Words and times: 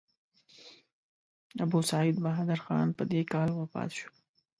ابوسعید 1.63 2.17
بهادر 2.23 2.59
خان 2.65 2.87
په 2.97 3.03
دې 3.11 3.21
کال 3.33 3.49
وفات 3.59 3.89
شو. 3.97 4.09